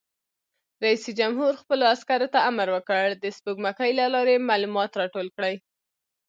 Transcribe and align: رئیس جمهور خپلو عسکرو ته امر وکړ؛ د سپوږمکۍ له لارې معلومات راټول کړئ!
رئیس 0.83 1.03
جمهور 1.19 1.53
خپلو 1.61 1.83
عسکرو 1.93 2.27
ته 2.33 2.39
امر 2.49 2.67
وکړ؛ 2.75 3.05
د 3.23 3.25
سپوږمکۍ 3.37 3.91
له 3.99 4.05
لارې 4.13 4.45
معلومات 4.49 4.91
راټول 5.01 5.27
کړئ! 5.35 5.55